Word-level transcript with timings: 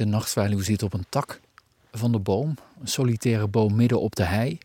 De 0.00 0.06
nachtzwaluw 0.06 0.60
zit 0.60 0.82
op 0.82 0.92
een 0.92 1.06
tak 1.08 1.40
van 1.92 2.12
de 2.12 2.18
boom. 2.18 2.54
Een 2.80 2.88
solitaire 2.88 3.46
boom 3.46 3.76
midden 3.76 4.00
op 4.00 4.16
de 4.16 4.22
hei. 4.22 4.58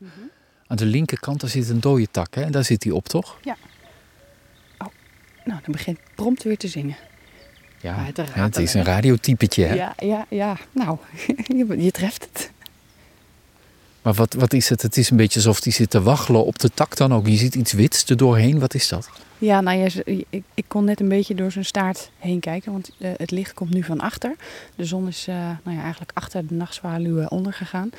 Aan 0.68 0.78
de 0.78 0.86
linkerkant 0.86 1.42
daar 1.42 1.50
zit 1.50 1.70
een 1.70 1.80
dode 1.80 2.08
tak. 2.12 2.36
Hè? 2.36 2.42
En 2.42 2.52
daar 2.52 2.64
zit 2.64 2.84
hij 2.84 2.92
op, 2.92 3.08
toch? 3.08 3.38
Nou, 5.46 5.60
dan 5.62 5.72
begint 5.72 6.00
prompt 6.16 6.44
weer 6.44 6.58
te 6.58 6.68
zingen. 6.68 6.96
Ja, 7.82 8.12
het 8.32 8.58
is 8.58 8.74
een 8.74 8.84
radiotypetje. 8.84 9.64
Hè? 9.66 9.74
Ja, 9.74 9.94
ja, 9.98 10.26
ja. 10.30 10.58
Nou, 10.72 10.98
je, 11.58 11.76
je 11.78 11.92
treft 11.92 12.28
het. 12.32 12.52
Maar 14.02 14.14
wat, 14.14 14.34
wat 14.34 14.54
is 14.54 14.70
het? 14.70 14.82
Het 14.82 14.98
is 14.98 15.10
een 15.10 15.18
beetje 15.18 15.40
alsof 15.40 15.64
hij 15.64 15.72
zit 15.72 15.90
te 15.90 16.02
waggelen 16.02 16.46
op 16.46 16.60
de 16.60 16.70
tak 16.74 16.98
dan 16.98 17.14
ook. 17.14 17.28
Je 17.28 17.38
ziet 17.38 17.56
iets 17.56 17.74
wits 17.74 18.06
er 18.06 18.18
doorheen. 18.18 18.60
Wat 18.60 18.74
is 18.74 18.88
dat? 18.88 19.10
Ja, 19.38 19.62
nou, 19.62 19.78
ja, 19.78 19.88
ik, 20.30 20.44
ik 20.54 20.66
kon 20.68 20.84
net 20.86 21.00
een 21.00 21.10
beetje 21.10 21.36
door 21.36 21.52
zijn 21.52 21.66
staart 21.66 22.12
heen 22.18 22.40
kijken, 22.40 22.72
want 22.72 22.92
eh, 23.00 23.12
het 23.18 23.32
licht 23.32 23.54
komt 23.54 23.74
nu 23.74 23.84
van 23.84 24.00
achter. 24.00 24.36
De 24.76 24.86
zon 24.86 25.08
is 25.08 25.28
eh, 25.28 25.36
nou 25.36 25.78
ja, 25.78 25.82
eigenlijk 25.82 26.12
achter 26.14 26.48
de 26.48 26.54
nachtzwaluw 26.54 27.26
ondergegaan. 27.26 27.90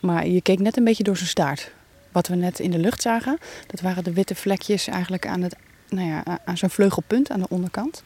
Maar 0.00 0.26
je 0.26 0.40
keek 0.40 0.58
net 0.58 0.76
een 0.76 0.84
beetje 0.84 1.04
door 1.04 1.16
zijn 1.16 1.28
staart. 1.28 1.72
Wat 2.12 2.28
we 2.28 2.34
net 2.34 2.58
in 2.58 2.70
de 2.70 2.78
lucht 2.78 3.02
zagen, 3.02 3.38
dat 3.66 3.80
waren 3.80 4.04
de 4.04 4.12
witte 4.12 4.34
vlekjes 4.34 4.86
eigenlijk 4.86 5.26
aan, 5.26 5.42
het, 5.42 5.56
nou 5.88 6.08
ja, 6.08 6.38
aan 6.44 6.56
zijn 6.56 6.70
vleugelpunt 6.70 7.30
aan 7.30 7.40
de 7.40 7.48
onderkant. 7.48 8.02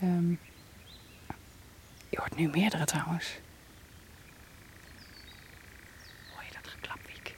Ehm, 0.00 0.30
je 2.08 2.18
hoort 2.18 2.36
nu 2.36 2.48
meerdere 2.48 2.84
trouwens. 2.84 3.38
Hoor 6.34 6.42
je 6.46 6.52
dat 6.62 6.70
geklap, 6.72 6.98
Wiek? 7.06 7.34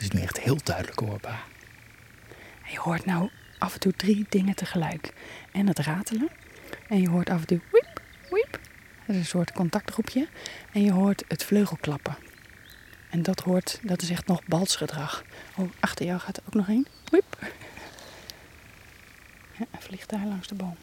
Het 0.00 0.12
is 0.12 0.18
nu 0.18 0.24
echt 0.24 0.40
heel 0.40 0.58
duidelijk 0.62 0.98
hoorbaar. 0.98 1.44
En 2.64 2.72
je 2.72 2.78
hoort 2.78 3.04
nou 3.04 3.30
af 3.58 3.74
en 3.74 3.80
toe 3.80 3.92
drie 3.92 4.26
dingen 4.28 4.54
tegelijk. 4.54 5.12
En 5.52 5.66
het 5.66 5.78
ratelen. 5.78 6.28
En 6.88 7.00
je 7.00 7.08
hoort 7.08 7.30
af 7.30 7.40
en 7.40 7.46
toe 7.46 7.60
wiep, 7.72 8.00
wiep. 8.30 8.50
Dat 9.06 9.16
is 9.16 9.16
een 9.16 9.24
soort 9.24 9.52
contactgroepje. 9.52 10.28
En 10.72 10.82
je 10.82 10.92
hoort 10.92 11.24
het 11.28 11.44
vleugelklappen. 11.44 12.16
En 13.10 13.22
dat 13.22 13.40
hoort, 13.40 13.78
dat 13.82 14.02
is 14.02 14.10
echt 14.10 14.26
nog 14.26 14.44
balsgedrag. 14.44 15.24
Oh, 15.56 15.70
achter 15.80 16.06
jou 16.06 16.20
gaat 16.20 16.36
er 16.36 16.42
ook 16.46 16.54
nog 16.54 16.68
één. 16.68 16.86
Wiep. 17.10 17.38
Ja, 19.58 19.66
hij 19.70 19.80
vliegt 19.80 20.08
daar 20.08 20.26
langs 20.26 20.48
de 20.48 20.54
boom. 20.54 20.76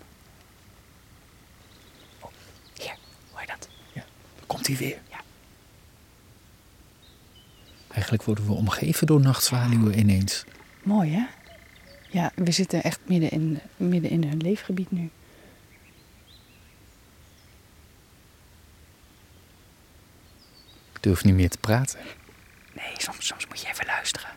Oh, 2.20 2.32
hier, 2.74 2.96
hoor 3.32 3.42
je 3.42 3.48
dat? 3.48 3.70
Komt 4.48 4.68
hij 4.68 4.76
weer? 4.76 5.00
Ja. 5.10 5.17
Eigenlijk 7.98 8.24
worden 8.24 8.46
we 8.46 8.54
omgeven 8.54 9.08
door 9.08 9.20
nachtzwaluwen 9.20 10.00
ineens. 10.00 10.46
Mooi 10.84 11.12
hè? 11.12 11.26
Ja, 12.10 12.32
we 12.36 12.52
zitten 12.52 12.84
echt 12.84 13.00
midden 13.04 13.30
in, 13.30 13.60
midden 13.78 14.10
in 14.10 14.24
hun 14.24 14.38
leefgebied 14.38 14.92
nu. 14.92 15.10
Ik 20.94 21.04
durf 21.04 21.24
niet 21.24 21.34
meer 21.34 21.50
te 21.50 21.58
praten. 21.58 22.00
Nee, 22.74 22.92
soms, 22.98 23.28
soms 23.28 23.48
moet 23.48 23.62
je 23.62 23.68
even 23.68 23.86
luisteren. 23.86 24.30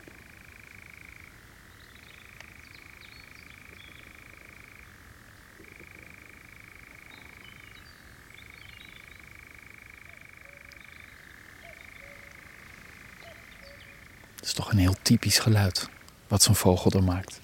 Is 14.50 14.56
toch 14.56 14.70
een 14.72 14.78
heel 14.78 14.94
typisch 15.02 15.38
geluid. 15.38 15.88
Wat 16.28 16.42
zo'n 16.42 16.54
vogel 16.54 16.90
er 16.90 17.02
maakt. 17.02 17.40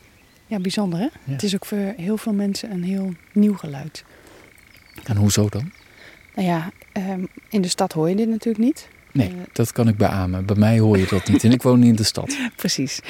Ja, 0.47 0.59
bijzonder 0.59 0.99
hè? 0.99 1.05
Ja. 1.05 1.33
Het 1.33 1.43
is 1.43 1.55
ook 1.55 1.65
voor 1.67 1.95
heel 1.97 2.17
veel 2.17 2.33
mensen 2.33 2.71
een 2.71 2.83
heel 2.85 3.13
nieuw 3.33 3.57
geluid. 3.57 4.05
En 5.05 5.17
hoezo 5.17 5.49
dan? 5.49 5.73
Nou 6.35 6.49
ja, 6.49 6.71
ehm, 6.93 7.25
in 7.49 7.63
de 7.63 7.69
stad 7.69 7.93
hoor 7.93 8.09
je 8.09 8.17
dit 8.17 8.29
natuurlijk 8.29 8.65
niet. 8.65 8.89
Nee, 9.13 9.29
Eh, 9.29 9.35
dat 9.53 9.73
kan 9.73 9.89
ik 9.89 9.97
beamen. 9.97 10.47
Bij 10.47 10.57
mij 10.57 10.79
hoor 10.79 10.99
je 10.99 11.07
dat 11.07 11.29
niet. 11.29 11.45
En 11.45 11.53
ik 11.53 11.63
woon 11.63 11.83
in 11.83 11.95
de 11.95 12.03
stad. 12.03 12.37
Precies. 12.57 13.01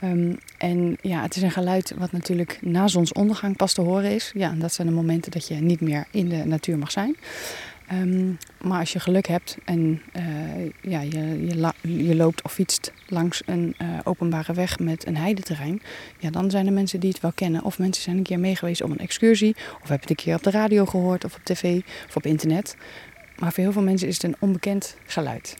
Ehm, 0.00 0.32
en 0.58 0.96
ja, 1.02 1.22
het 1.22 1.36
is 1.36 1.42
een 1.42 1.50
geluid 1.50 1.92
wat 1.96 2.12
natuurlijk 2.12 2.58
na 2.62 2.88
zonsondergang 2.88 3.56
pas 3.56 3.72
te 3.72 3.80
horen 3.80 4.10
is. 4.10 4.30
Ja, 4.34 4.50
en 4.50 4.58
dat 4.58 4.72
zijn 4.72 4.86
de 4.86 4.92
momenten 4.92 5.30
dat 5.30 5.48
je 5.48 5.54
niet 5.54 5.80
meer 5.80 6.06
in 6.10 6.28
de 6.28 6.44
natuur 6.44 6.78
mag 6.78 6.90
zijn. 6.90 7.16
Ehm, 7.86 8.32
maar 8.60 8.80
als 8.80 8.92
je 8.92 9.00
geluk 9.00 9.26
hebt 9.26 9.56
en 9.64 10.02
eh, 10.12 10.24
ja, 10.88 11.00
je, 11.00 11.46
je, 11.82 12.16
loopt 12.16 12.42
of 12.42 12.52
fietst 12.52 12.92
langs 13.08 13.42
een 13.46 13.74
eh, 13.78 13.88
openbare 14.04 14.52
weg 14.52 14.78
met 14.78 15.06
een 15.06 15.16
heideterrein, 15.16 15.82
ja, 16.18 16.30
dan 16.30 16.50
zijn 16.50 16.66
er 16.66 16.72
mensen 16.72 17.00
die 17.00 17.10
het 17.10 17.20
wel 17.20 17.32
kennen. 17.34 17.64
Of 17.64 17.78
mensen 17.78 18.02
zijn 18.02 18.16
een 18.16 18.22
keer 18.22 18.40
meegeweest 18.40 18.82
op 18.82 18.90
een 18.90 18.98
excursie, 18.98 19.56
of 19.56 19.88
hebben 19.88 20.00
het 20.00 20.10
een 20.10 20.16
keer 20.16 20.34
op 20.34 20.42
de 20.42 20.50
radio 20.50 20.84
gehoord, 20.84 21.24
of 21.24 21.34
op 21.34 21.44
tv, 21.44 21.80
of 22.08 22.16
op 22.16 22.26
internet. 22.26 22.76
Maar 23.38 23.52
voor 23.52 23.62
heel 23.62 23.72
veel 23.72 23.82
mensen 23.82 24.08
is 24.08 24.14
het 24.14 24.22
een 24.22 24.36
onbekend 24.38 24.96
geluid. 25.06 25.56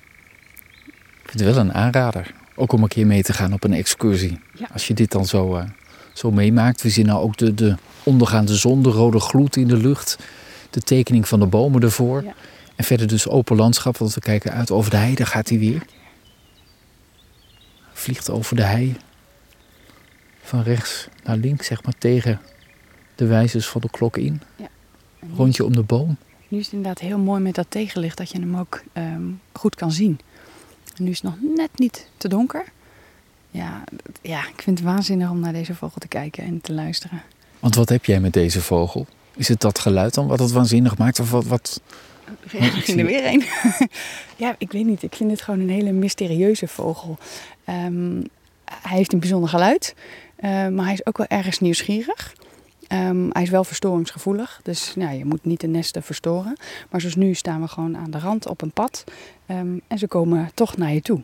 Ik 1.23 1.31
vind 1.31 1.45
het 1.45 1.55
wel 1.55 1.65
een 1.65 1.75
aanrader. 1.75 2.35
Ook 2.55 2.73
om 2.73 2.83
een 2.83 2.89
keer 2.89 3.07
mee 3.07 3.23
te 3.23 3.33
gaan 3.33 3.53
op 3.53 3.65
een 3.65 3.73
excursie. 3.73 4.39
Ja. 4.53 4.69
Als 4.73 4.87
je 4.87 4.95
dit 4.95 5.11
dan 5.11 5.27
zo, 5.27 5.57
eh, 5.57 5.65
zo 6.13 6.31
meemaakt. 6.31 6.83
We 6.83 6.91
zien 6.91 7.07
nou 7.07 7.21
ook 7.23 7.37
de, 7.37 7.55
de 7.55 7.77
ondergaande 8.03 8.55
zon, 8.55 8.83
de 8.83 8.89
rode 8.89 9.21
gloed 9.21 9.57
in 9.57 9.69
de 9.69 9.77
lucht. 9.77 10.19
De 10.71 10.81
tekening 10.81 11.29
van 11.29 11.41
de 11.41 11.47
bomen 11.47 11.83
ervoor. 11.83 12.23
Ja. 12.23 12.35
En 12.77 12.85
verder 12.85 13.07
dus 13.07 13.29
open 13.29 13.57
landschap, 13.57 13.97
want 13.97 14.15
we 14.15 14.21
kijken 14.21 14.53
uit 14.53 14.71
over 14.71 14.91
de 14.91 14.97
hei. 14.97 15.15
Daar 15.15 15.27
gaat 15.27 15.49
hij 15.49 15.59
weer. 15.59 15.83
Vliegt 17.93 18.31
over 18.31 18.57
de 18.57 18.63
hei. 18.63 18.97
Van 20.43 20.63
rechts 20.63 21.09
naar 21.25 21.37
links, 21.37 21.67
zeg 21.67 21.83
maar, 21.83 21.95
tegen 21.99 22.41
de 23.15 23.27
wijzers 23.27 23.67
van 23.69 23.81
de 23.81 23.91
klok 23.91 24.17
in. 24.17 24.43
Nu- 24.57 24.67
Rondje 25.37 25.65
om 25.65 25.73
de 25.75 25.83
boom. 25.83 26.17
Nu 26.49 26.59
is 26.59 26.65
het 26.65 26.75
inderdaad 26.75 26.99
heel 27.03 27.19
mooi 27.19 27.41
met 27.41 27.55
dat 27.55 27.67
tegenlicht 27.69 28.17
dat 28.17 28.31
je 28.31 28.39
hem 28.39 28.57
ook 28.57 28.83
ehm, 28.93 29.23
goed 29.53 29.75
kan 29.75 29.93
zien. 29.93 30.21
En 30.97 31.05
nu 31.05 31.11
is 31.11 31.23
het 31.23 31.31
nog 31.31 31.57
net 31.57 31.71
niet 31.79 32.09
te 32.17 32.29
donker. 32.29 32.65
Ja, 33.51 33.85
ja, 34.23 34.49
ik 34.49 34.63
vind 34.63 34.79
het 34.79 34.89
waanzinnig 34.89 35.31
om 35.31 35.41
naar 35.41 35.53
deze 35.53 35.75
vogel 35.75 36.01
te 36.01 36.09
kijken 36.09 36.45
en 36.45 36.61
te 36.61 36.73
luisteren. 36.73 37.23
Want 37.61 37.75
wat 37.75 37.89
heb 37.89 38.05
jij 38.05 38.21
met 38.21 38.33
deze 38.33 38.61
vogel? 38.61 39.07
Is 39.37 39.49
het 39.49 39.61
dat 39.61 39.79
geluid 39.79 40.15
dan 40.15 40.27
wat 40.27 40.39
het 40.39 40.51
waanzinnig 40.51 40.99
maakt? 40.99 41.21
Of 41.21 41.31
wat, 41.31 41.45
wat? 41.47 41.81
Er 42.43 42.61
ging 42.83 42.99
er 43.01 43.07
weer 43.07 43.27
een. 43.27 43.43
ja, 44.45 44.55
ik 44.59 44.73
weet 44.73 44.87
niet. 44.87 45.03
Ik 45.03 45.15
vind 45.15 45.31
het 45.31 45.43
gewoon 45.43 45.61
een 45.61 45.71
hele 45.71 45.93
mysterieuze 45.93 46.69
vogel. 46.69 47.19
Ehm, 47.65 48.21
hij 48.65 48.97
heeft 48.97 49.13
een 49.13 49.19
bijzonder 49.19 49.49
geluid, 49.49 49.95
eh, 50.37 50.51
maar 50.51 50.85
hij 50.85 50.93
is 50.93 51.07
ook 51.07 51.17
wel 51.17 51.27
ergens 51.27 51.61
nieuwsgierig. 51.61 52.35
Ehm, 52.89 53.29
hij 53.33 53.43
is 53.43 53.51
wel 53.51 53.65
verstoringsgevoelig, 53.65 54.61
dus 54.63 54.93
nou, 54.97 55.19
je 55.19 55.25
moet 55.25 55.45
niet 55.45 55.61
de 55.61 55.67
nesten 55.67 56.03
verstoren. 56.03 56.57
Maar 56.91 57.01
zoals 57.01 57.17
nu 57.17 57.35
staan 57.35 57.61
we 57.61 57.69
gewoon 57.69 57.97
aan 57.97 58.11
de 58.11 58.19
rand 58.19 58.49
op 58.49 58.63
een 58.63 58.71
pad 58.71 59.05
ehm, 59.47 59.69
en 59.89 59.99
ze 59.99 60.07
komen 60.07 60.51
toch 60.55 60.77
naar 60.77 60.93
je 60.93 61.01
toe. 61.03 61.21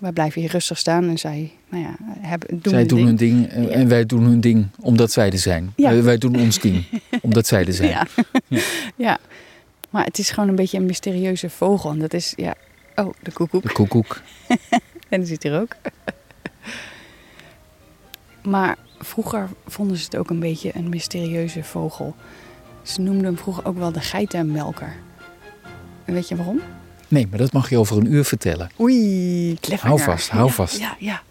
Wij 0.00 0.12
blijven 0.12 0.40
hier 0.40 0.50
rustig 0.50 0.78
staan 0.78 1.08
en 1.08 1.18
zij 1.18 1.52
nou 1.68 1.82
ja, 1.82 1.94
hebben, 2.20 2.48
doen 2.48 2.60
zij 2.72 2.78
hun 2.78 2.88
doen 2.88 2.98
ding. 2.98 3.06
hun 3.08 3.16
ding 3.16 3.48
en, 3.48 3.62
Ja. 3.62 3.68
en 3.68 3.88
wij 3.88 4.06
doen 4.06 4.22
hun 4.22 4.40
ding 4.40 4.66
omdat 4.80 5.12
zij 5.12 5.30
er 5.30 5.38
zijn. 5.38 5.72
Ja. 5.76 5.90
Wij, 5.90 6.02
wij 6.02 6.18
doen 6.18 6.36
ons 6.40 6.58
ding 6.58 6.84
omdat 7.22 7.46
zij 7.46 7.64
er 7.66 7.72
zijn. 7.72 7.88
Ja. 7.90 8.06
Ja. 8.96 9.18
Maar 9.90 10.04
het 10.04 10.18
is 10.18 10.30
gewoon 10.30 10.48
een 10.48 10.54
beetje 10.54 10.78
een 10.78 10.86
mysterieuze 10.86 11.50
vogel. 11.50 11.90
En 11.90 11.98
dat 11.98 12.12
is, 12.12 12.32
ja, 12.36 12.54
oh, 12.96 13.12
de 13.22 13.32
koekoek. 13.32 13.62
De 13.62 13.72
koekoek. 13.72 14.20
En 15.08 15.18
die 15.20 15.28
zit 15.28 15.42
hier 15.42 15.60
ook. 15.60 15.76
maar 18.52 18.76
vroeger 18.98 19.48
vonden 19.66 19.96
ze 19.96 20.04
het 20.04 20.16
ook 20.16 20.30
een 20.30 20.40
beetje 20.40 20.70
een 20.74 20.88
mysterieuze 20.88 21.64
vogel. 21.64 22.14
Ze 22.82 23.00
noemden 23.00 23.24
hem 23.24 23.38
vroeger 23.38 23.64
ook 23.66 23.78
wel 23.78 23.92
de 23.92 24.00
geitenmelker. 24.00 24.96
En 26.04 26.14
weet 26.14 26.28
je 26.28 26.36
waarom? 26.36 26.60
Nee, 27.08 27.26
maar 27.26 27.38
dat 27.38 27.52
mag 27.52 27.70
je 27.70 27.78
over 27.78 27.96
een 27.96 28.12
uur 28.12 28.24
vertellen. 28.24 28.70
Oei, 28.80 29.56
cliffhanger. 29.60 29.98
Hou 29.98 30.10
vast, 30.10 30.28
hou 30.28 30.46
Ja, 30.46 30.52
vast. 30.52 30.78
Ja, 30.78 30.96
ja. 30.98 31.22